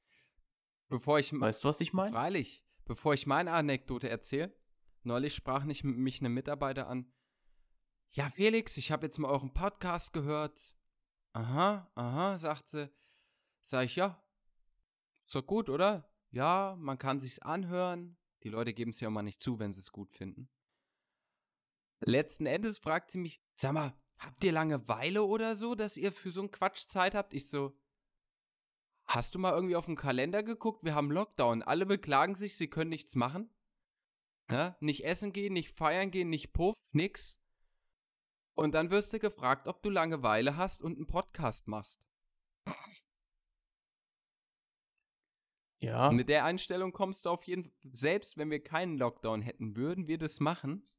[0.88, 1.32] Bevor ich.
[1.34, 2.12] Weißt du, was ich meine?
[2.12, 2.64] Freilich.
[2.86, 4.56] Bevor ich meine Anekdote erzähle,
[5.04, 7.12] neulich sprach nicht mich eine Mitarbeiter an.
[8.12, 10.76] Ja, Felix, ich habe jetzt mal euren Podcast gehört.
[11.34, 12.90] Aha, aha, sagt sie.
[13.62, 14.24] Sag ich, ja.
[15.26, 16.10] Ist doch gut, oder?
[16.30, 18.16] Ja, man kann sich's anhören.
[18.44, 20.50] Die Leute geben es ja immer nicht zu, wenn sie es gut finden.
[22.02, 26.32] Letzten Endes fragt sie mich, sag mal, habt ihr Langeweile oder so, dass ihr für
[26.32, 27.34] so einen Quatsch Zeit habt?
[27.34, 27.78] Ich so,
[29.08, 30.84] Hast du mal irgendwie auf den Kalender geguckt?
[30.84, 31.62] Wir haben Lockdown.
[31.62, 33.50] Alle beklagen sich, sie können nichts machen.
[34.50, 34.76] Ja?
[34.80, 37.40] Nicht essen gehen, nicht feiern gehen, nicht puff, nix.
[38.56, 42.08] Und dann wirst du gefragt, ob du Langeweile hast und einen Podcast machst.
[45.80, 49.42] Ja, Und mit der Einstellung kommst du auf jeden Fall, selbst wenn wir keinen Lockdown
[49.42, 50.90] hätten, würden wir das machen,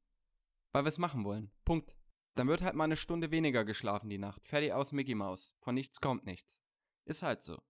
[0.72, 1.50] weil wir es machen wollen.
[1.64, 1.96] Punkt.
[2.36, 4.46] Dann wird halt mal eine Stunde weniger geschlafen die Nacht.
[4.46, 5.56] Fertig aus Mickey Mouse.
[5.60, 6.60] Von nichts kommt nichts.
[7.04, 7.60] Ist halt so.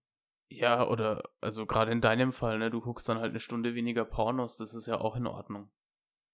[0.49, 4.05] ja, oder, also gerade in deinem Fall, ne, du guckst dann halt eine Stunde weniger
[4.05, 5.71] Pornos, das ist ja auch in Ordnung.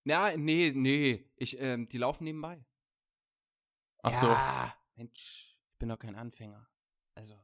[0.03, 1.31] Ja, nee, nee.
[1.35, 2.65] Ich, ähm, die laufen nebenbei.
[4.01, 6.67] Ach so, Ja, Mensch, ich bin doch kein Anfänger.
[7.15, 7.39] Also,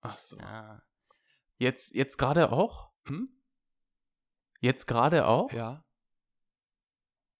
[0.00, 0.38] ach so.
[0.38, 0.82] ja.
[1.58, 2.90] Jetzt, jetzt gerade auch?
[3.06, 3.28] Hm?
[4.60, 5.52] Jetzt gerade auch?
[5.52, 5.84] Ja.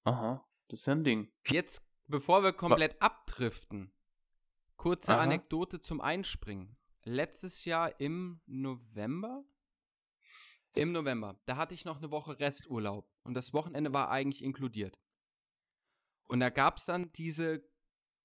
[0.05, 1.33] Aha, das ist ja ein Ding.
[1.47, 3.93] Jetzt, bevor wir komplett abdriften,
[4.77, 5.23] kurze Aha.
[5.23, 6.77] Anekdote zum Einspringen.
[7.05, 9.45] Letztes Jahr im November?
[10.75, 11.41] Im November.
[11.47, 13.11] Da hatte ich noch eine Woche Resturlaub.
[13.25, 14.99] Und das Wochenende war eigentlich inkludiert.
[16.29, 17.63] Und da gab es dann diese,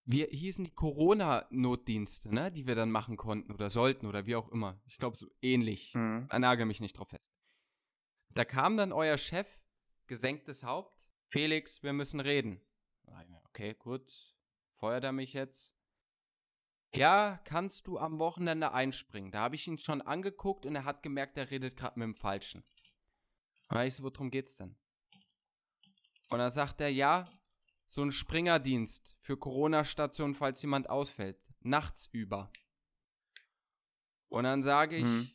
[0.06, 4.50] wir hießen die Corona-Notdienste, ne, die wir dann machen konnten oder sollten oder wie auch
[4.50, 4.80] immer.
[4.86, 5.94] Ich glaube, so ähnlich.
[5.94, 6.28] Mhm.
[6.32, 7.34] nagel mich nicht drauf fest.
[8.30, 9.48] Da kam dann euer Chef,
[10.06, 11.08] gesenktes Haupt.
[11.26, 12.62] Felix, wir müssen reden.
[13.08, 14.36] Sag ich mir, Okay, gut.
[14.76, 15.74] Feuert er mich jetzt?
[16.94, 19.32] Ja, kannst du am Wochenende einspringen?
[19.32, 22.16] Da habe ich ihn schon angeguckt und er hat gemerkt, er redet gerade mit dem
[22.16, 22.64] Falschen.
[23.70, 24.78] Und ich so, worum geht's denn?
[26.30, 27.26] Und dann sagt er, ja,
[27.88, 31.46] so ein Springerdienst für Corona-Stationen, falls jemand ausfällt.
[31.62, 32.52] Nachts über.
[34.30, 35.32] Und dann sage ich, Mhm.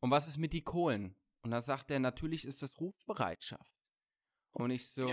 [0.00, 1.16] und was ist mit die Kohlen?
[1.42, 3.72] Und dann sagt er, natürlich ist das Rufbereitschaft.
[4.52, 5.08] Und ich so,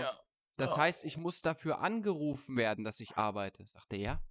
[0.56, 0.82] das Ja.
[0.82, 3.66] heißt, ich muss dafür angerufen werden, dass ich arbeite.
[3.66, 4.22] Sagt er, ja.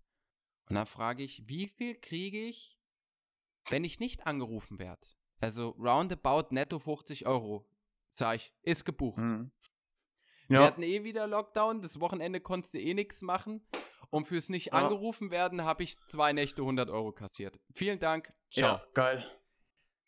[0.69, 2.79] Und dann frage ich, wie viel kriege ich,
[3.69, 5.05] wenn ich nicht angerufen werde?
[5.39, 7.67] Also roundabout netto 50 Euro.
[8.11, 9.17] Sag ich, ist gebucht.
[9.17, 9.51] Mhm.
[10.47, 13.67] Wir Ja, hatten eh wieder Lockdown, das Wochenende konntest du eh nichts machen.
[14.09, 14.73] Und fürs nicht Ja.
[14.73, 17.59] angerufen werden habe ich zwei Nächte 100 Euro kassiert.
[17.73, 18.31] Vielen Dank.
[18.51, 18.75] Ciao.
[18.77, 19.25] Ja, geil.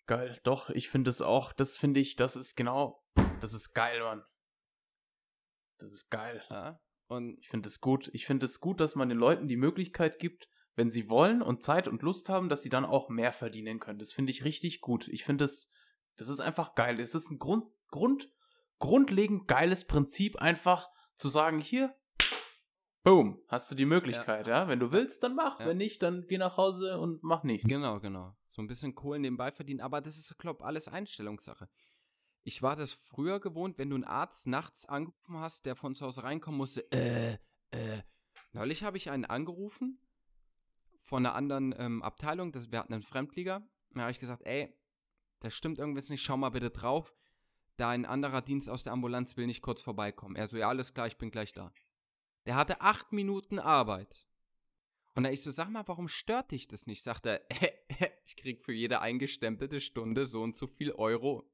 [0.05, 0.39] Geil.
[0.43, 3.03] Doch, ich finde es auch, das finde ich, das ist genau,
[3.41, 4.23] das ist geil, Mann.
[5.79, 6.41] Das ist geil.
[6.49, 6.79] Ja.
[7.07, 8.09] Und Ich finde es gut.
[8.13, 11.63] Ich finde es gut, dass man den Leuten die Möglichkeit gibt, wenn sie wollen und
[11.63, 13.99] Zeit und Lust haben, dass sie dann auch mehr verdienen können.
[13.99, 15.07] Das finde ich richtig gut.
[15.07, 15.69] Ich finde es,
[16.17, 16.99] das ist einfach geil.
[16.99, 18.29] Es ist ein Grund, Grund,
[18.79, 21.95] grundlegend geiles Prinzip, einfach zu sagen, hier,
[23.03, 24.67] boom, hast du die Möglichkeit, ja.
[24.67, 25.59] Wenn du willst, dann mach.
[25.59, 25.67] Ja.
[25.67, 27.67] Wenn nicht, dann geh nach Hause und mach nichts.
[27.67, 28.35] Genau, genau.
[28.49, 31.69] So ein bisschen Kohlen nebenbei verdienen, aber das ist, glaube ich, alles Einstellungssache.
[32.47, 36.05] Ich war das früher gewohnt, wenn du einen Arzt nachts angerufen hast, der von zu
[36.05, 37.39] Hause reinkommen musste, äh,
[37.71, 38.03] äh.
[38.53, 39.99] Neulich habe ich einen angerufen
[40.99, 43.67] von einer anderen ähm, Abteilung, das, wir hatten einen Fremdlieger.
[43.95, 44.71] Da habe ich gesagt, ey,
[45.39, 47.15] das stimmt irgendwas nicht, schau mal bitte drauf.
[47.77, 50.35] Da ein anderer Dienst aus der Ambulanz will nicht kurz vorbeikommen.
[50.35, 51.73] Er so, ja, alles klar, ich bin gleich da.
[52.45, 54.27] Der hatte acht Minuten Arbeit.
[55.15, 57.01] Und da ich so, sag mal, warum stört dich das nicht?
[57.01, 57.41] Sagt er,
[58.25, 61.49] ich krieg für jede eingestempelte Stunde so und so viel Euro.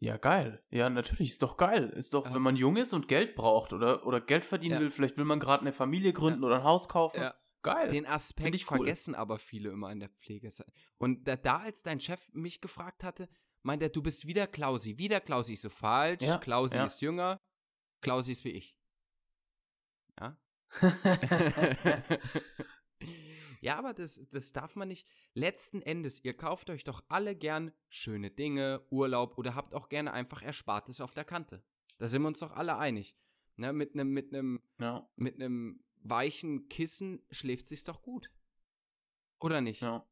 [0.00, 0.62] Ja, geil.
[0.70, 1.90] Ja, natürlich, ist doch geil.
[1.90, 2.34] Ist doch, Ja.
[2.34, 4.80] wenn man jung ist und Geld braucht oder, oder Geld verdienen Ja.
[4.80, 7.20] will, vielleicht will man gerade eine Familie gründen oder ein Haus kaufen.
[7.20, 7.34] Ja.
[7.62, 7.90] Geil.
[7.90, 8.76] Den Aspekt ich cool.
[8.78, 10.48] vergessen aber viele immer in der Pflege.
[10.98, 13.28] Und da, da, als dein Chef mich gefragt hatte,
[13.62, 15.54] meinte er, du bist wieder Klausi, wieder Klausi.
[15.54, 16.84] Ich so, falsch, Ja, Klausi ja.
[16.84, 17.40] ist jünger,
[18.00, 18.76] Klausi ist wie ich.
[20.20, 20.36] Ja?
[23.60, 25.06] ja, aber das, das darf man nicht.
[25.34, 30.12] Letzten Endes, ihr kauft euch doch alle gern schöne Dinge, Urlaub oder habt auch gerne
[30.12, 31.62] einfach Erspartes auf der Kante.
[31.98, 33.16] Da sind wir uns doch alle einig.
[33.56, 38.30] Ne, mit einem mit einem ja, mit einem weichen Kissen schläft sich's doch gut.
[39.40, 39.82] Oder nicht?
[39.82, 40.06] ja.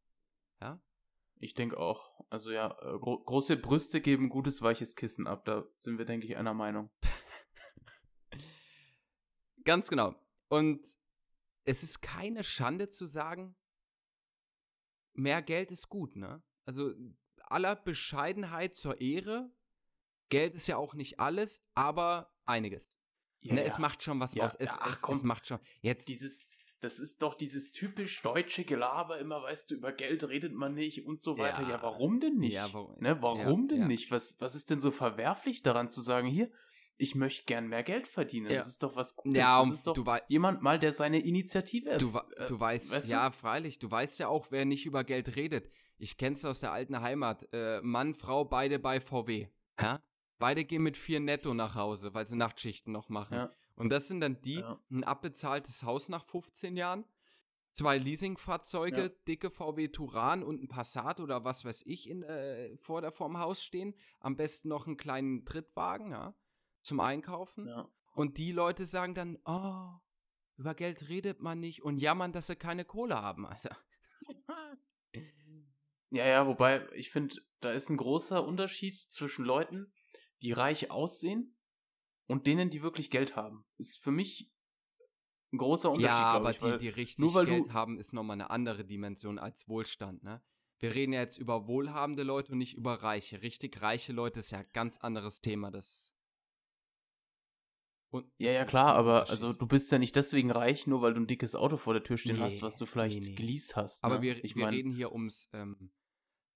[0.61, 0.80] Ja?
[1.38, 2.24] Ich denke auch.
[2.30, 5.44] Also ja, äh, gro große Brüste geben gutes weiches Kissen ab.
[5.44, 6.90] Da sind wir, denke ich, einer Meinung.
[9.64, 10.14] Ganz genau.
[10.48, 10.87] Und
[11.66, 13.55] es ist keine Schande zu sagen,
[15.12, 16.42] mehr Geld ist gut, ne?
[16.64, 16.92] Also
[17.40, 19.50] aller Bescheidenheit zur Ehre,
[20.29, 22.96] Geld ist ja auch nicht alles, aber einiges.
[23.42, 24.55] ne, Es macht schon was Ja, aus.
[24.57, 25.14] Es, ja, ach es, komm.
[25.16, 25.61] es macht schon.
[25.81, 26.48] Jetzt dieses,
[26.81, 31.07] das ist doch dieses typisch deutsche Gelaber, immer weißt du, über Geld redet man nicht
[31.07, 31.62] und so weiter.
[31.62, 31.70] Ja.
[31.70, 32.52] Ja, warum denn nicht?
[32.55, 33.87] Ja, warum- ne, warum ja, denn ja.
[33.87, 34.11] nicht?
[34.11, 36.50] Was, was ist denn so verwerflich daran zu sagen, hier,
[36.98, 38.46] ich möchte gern mehr Geld verdienen?
[38.50, 38.56] Ja.
[38.56, 39.38] Das ist doch was Gutes.
[39.38, 43.09] Ja, das ist doch du jemand mal, der seine Initiative Du, äh, du weißt, weißt
[43.09, 43.12] du?
[43.12, 45.70] ja, freilich, du weißt ja auch, wer nicht über Geld redet.
[45.98, 47.48] Ich kenn's aus der alten Heimat.
[47.52, 49.48] Äh, Mann, Frau, beide bei VW.
[49.80, 50.02] Ja?
[50.38, 53.35] Beide gehen mit vier netto nach Hause, weil sie Nachtschichten noch machen.
[53.35, 53.50] Ja.
[53.74, 57.04] Und das sind dann die, ein abbezahltes Haus nach 15 Jahren,
[57.70, 59.09] zwei Leasingfahrzeuge, Ja.
[59.28, 63.38] dicke VW Turan und ein Passat oder was weiß ich in, äh, vor der vorm
[63.38, 63.94] Haus stehen.
[64.20, 66.35] Am besten noch einen kleinen Trittwagen, ja,
[66.87, 67.66] zum Einkaufen.
[67.68, 67.88] Ja.
[68.14, 69.90] Und die Leute sagen dann, oh,
[70.57, 73.77] über Geld redet man nicht und jammern, dass sie keine Kohle haben, Alter.
[76.11, 79.92] Ja, ja, wobei ich finde, da ist ein großer Unterschied zwischen Leuten,
[80.42, 81.59] die reich aussehen
[82.27, 83.66] und denen, die wirklich Geld haben.
[83.77, 84.51] Ist für mich
[85.53, 87.99] ein großer Unterschied, ja, aber ich, weil die, die richtig nur weil Geld du- haben,
[87.99, 90.42] ist nochmal eine andere Dimension als Wohlstand, ne?
[90.79, 93.40] Wir reden ja jetzt über wohlhabende Leute und nicht über Reiche.
[93.40, 95.70] Richtig reiche Leute ist ja ein ganz anderes Thema.
[95.70, 96.14] Das
[98.11, 101.21] und Ja, ja, klar, aber also du bist ja nicht deswegen reich, nur weil du
[101.21, 103.35] ein dickes Auto vor der Tür stehen Nee, hast, was du vielleicht nee, nee.
[103.35, 104.05] geleast hast.
[104.05, 104.23] Aber ne?
[104.23, 105.90] wir, ich wir mein, reden hier ums ähm,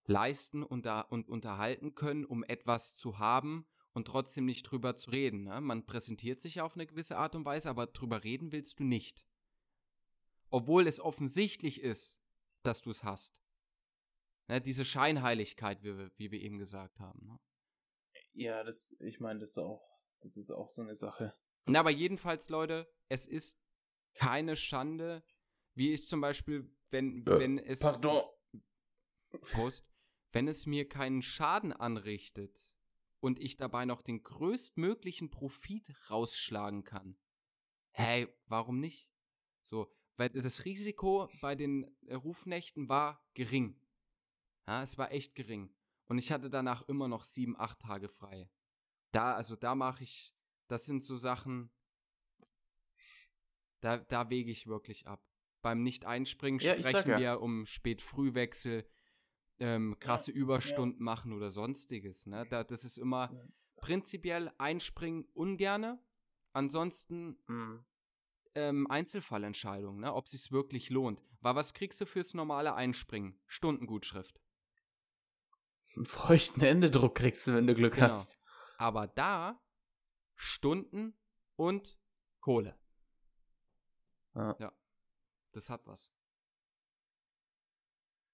[0.07, 5.11] Leisten und, da, und unterhalten können, um etwas zu haben und trotzdem nicht drüber zu
[5.11, 5.45] reden.
[5.45, 5.61] Ne?
[5.61, 9.25] Man präsentiert sich auf eine gewisse Art und Weise, aber drüber reden willst du nicht.
[10.51, 12.19] Obwohl es offensichtlich ist,
[12.63, 13.41] dass du es hast.
[14.49, 14.61] Ne?
[14.61, 17.27] Diese Scheinheiligkeit, wie wir, wie wir eben gesagt haben.
[17.27, 17.39] Ne?
[18.33, 19.83] Ja, das, ich meine, das ist auch,
[20.21, 21.35] das ist auch so eine Sache.
[21.67, 23.59] Na, aber jedenfalls, Leute, es ist
[24.15, 25.23] keine Schande,
[25.75, 27.81] wie ich zum Beispiel, wenn, Äh, wenn es.
[27.81, 28.23] Pardon.
[29.53, 29.87] Prost.
[30.33, 32.73] Wenn es mir keinen Schaden anrichtet
[33.21, 37.19] und ich dabei noch den größtmöglichen Profit rausschlagen kann,
[37.91, 39.09] hey, warum nicht?
[39.61, 43.81] So, weil das Risiko bei den Rufnächten war gering.
[44.67, 45.75] Ja, es war echt gering.
[46.07, 48.51] Und ich hatte danach immer noch sieben, acht Tage frei.
[49.13, 50.35] Da, also da mache ich,
[50.69, 51.71] das sind so Sachen,
[53.81, 55.25] da, da wege ich wirklich ab.
[55.63, 57.19] Beim Nicht-Einspringen Ja, sprechen ja.
[57.19, 58.89] wir um Spät-Frühwechsel,
[59.59, 62.27] ähm, krasse Überstunden machen oder sonstiges.
[62.27, 62.47] Ne?
[62.49, 63.49] Da, das ist immer Ja.
[63.77, 66.03] prinzipiell einspringen ungerne.
[66.53, 67.85] Ansonsten Hm.
[68.55, 70.15] ähm, Einzelfallentscheidungen, ne?
[70.15, 71.23] ob es wirklich lohnt.
[71.41, 73.39] Weil was kriegst du fürs normale Einspringen?
[73.47, 74.41] Stundengutschrift.
[75.97, 78.09] Einen feuchten Händedruck kriegst du, wenn du Glück Genau.
[78.09, 78.39] hast.
[78.81, 79.61] Aber da
[80.37, 81.15] Stunden
[81.57, 81.99] und
[82.41, 82.79] Kohle.
[84.35, 84.73] Ja.
[85.53, 86.11] Das hat was.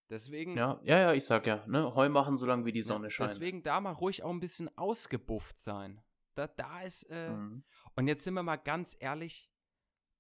[0.09, 1.93] Deswegen, Ja, ja, ja, ich sag ja, ne?
[1.97, 3.29] Heu machen, solange wie die ja, Sonne scheint.
[3.29, 6.01] deswegen da mal ruhig auch ein bisschen ausgebufft sein.
[6.37, 7.65] Da, da ist, äh, Mhm.
[7.97, 9.51] und jetzt sind wir mal ganz ehrlich,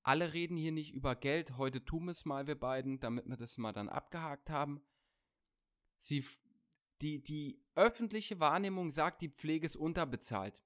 [0.03, 1.57] alle reden hier nicht über Geld.
[1.57, 4.85] Heute tun wir es mal, wir beiden, damit wir das mal dann abgehakt haben.
[5.99, 6.27] Sie,
[7.01, 10.63] die, die öffentliche Wahrnehmung sagt, die Pflege ist unterbezahlt.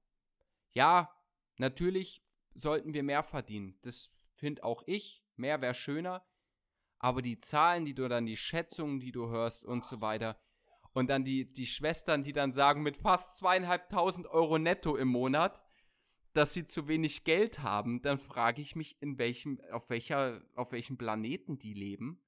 [0.73, 1.11] Ja,
[1.57, 2.23] natürlich
[2.55, 3.79] sollten wir mehr verdienen.
[3.83, 5.25] Das finde auch ich.
[5.37, 6.25] Mehr wäre schöner.
[6.99, 10.39] Aber die Zahlen, die du dann, die Schätzungen, die du hörst und so weiter.
[10.93, 15.63] Und dann die, die Schwestern, die dann sagen, mit fast zweieinhalbtausend Euro netto im Monat,
[16.33, 20.73] dass sie zu wenig Geld haben, dann frage ich mich, in welchem, auf welcher, auf
[20.73, 22.21] welchem Planeten die leben.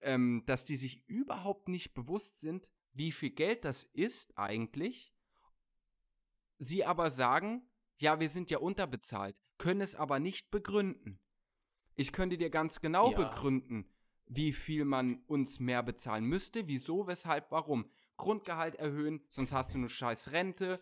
[0.00, 5.12] Ähm, dass die sich überhaupt nicht bewusst sind, wie viel Geld das ist eigentlich.
[6.58, 11.18] Sie aber sagen, ja, wir sind ja unterbezahlt, können es aber nicht begründen.
[11.94, 13.16] Ich könnte dir ganz genau Ja.
[13.28, 13.88] begründen,
[14.26, 17.90] wie viel man uns mehr bezahlen müsste, wieso, weshalb, warum.
[18.18, 20.80] Grundgehalt erhöhen, sonst hast du eine scheiß Rente,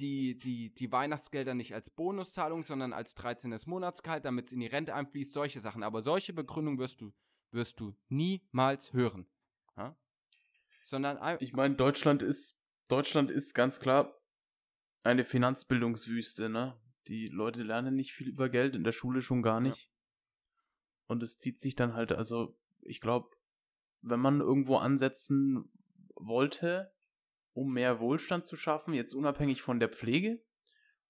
[0.00, 3.54] die, die, die Weihnachtsgelder nicht als Bonuszahlung, sondern als 13.
[3.66, 5.82] Monatsgehalt, damit es in die Rente einfließt, solche Sachen.
[5.84, 7.12] Aber solche Begründungen wirst du,
[7.52, 9.26] wirst du niemals hören.
[9.76, 9.96] Ja?
[10.84, 14.18] Sondern Ich meine, Deutschland ist, Deutschland ist ganz klar
[15.02, 16.78] eine Finanzbildungswüste, ne?
[17.08, 19.68] Die Leute lernen nicht viel über Geld, in der Schule schon gar Ja.
[19.68, 19.90] nicht.
[21.06, 23.30] Und es zieht sich dann halt, also, ich glaube,
[24.02, 25.70] wenn man irgendwo ansetzen
[26.14, 26.92] wollte,
[27.52, 30.42] um mehr Wohlstand zu schaffen, jetzt unabhängig von der Pflege,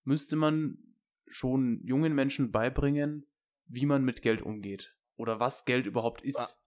[0.04, 0.78] müsste man
[1.26, 3.26] schon jungen Menschen beibringen,
[3.66, 4.96] wie man mit Geld umgeht.
[5.16, 6.58] Oder was Geld überhaupt ist.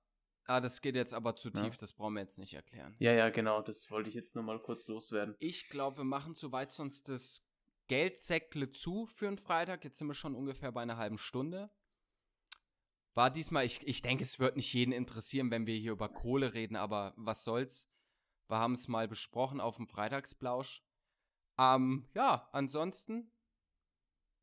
[0.47, 1.63] Ah, das geht jetzt aber zu Ja.
[1.63, 2.95] tief, das brauchen wir jetzt nicht erklären.
[2.99, 5.35] Ja, ja, genau, das wollte ich jetzt nur mal kurz loswerden.
[5.39, 7.43] Ich glaube, wir machen soweit sonst das
[7.87, 9.83] Geldsäckle zu für einen Freitag.
[9.83, 11.71] Jetzt sind wir schon ungefähr bei einer halben Stunde.
[13.15, 16.53] War diesmal, ich, ich denke, es wird nicht jeden interessieren, wenn wir hier über Kohle
[16.53, 17.89] reden, aber was soll's.
[18.47, 20.83] Wir haben es mal besprochen auf dem Freitagsblausch.
[21.57, 23.31] Ähm, ja, ansonsten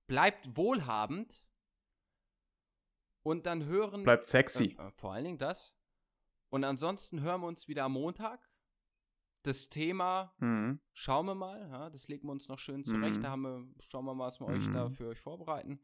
[0.08, 1.44] bleibt wohlhabend
[3.22, 4.02] und dann hören.
[4.04, 4.76] Bleibt sexy.
[4.78, 5.74] Äh, äh, vor allen Dingen das.
[6.50, 8.48] Und ansonsten hören wir uns wieder am Montag.
[9.44, 10.80] Das Thema Mhm.
[10.92, 11.68] schauen wir mal.
[11.70, 13.16] Ja, das legen wir uns noch schön zurecht.
[13.18, 13.22] Mhm.
[13.22, 14.94] Da haben wir, schauen wir mal, was wir euch da Mhm.
[14.94, 15.80] für euch vorbereiten.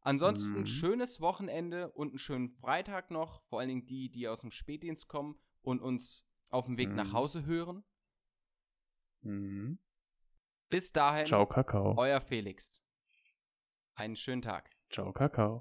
[0.00, 0.66] Ansonsten ein Mhm.
[0.66, 3.42] schönes Wochenende und einen schönen Freitag noch.
[3.44, 7.08] Vor allen Dingen die, die aus dem Spätdienst kommen und uns auf dem Weg nach
[7.08, 7.12] Mhm.
[7.12, 7.84] Hause hören.
[9.20, 9.78] Mhm.
[10.70, 11.94] Bis dahin, Ciao, Kakao.
[11.98, 12.82] euer Felix.
[13.94, 14.70] Einen schönen Tag.
[14.88, 15.58] Ciao, Kakao.